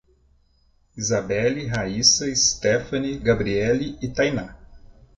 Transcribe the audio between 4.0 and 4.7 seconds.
e Thainá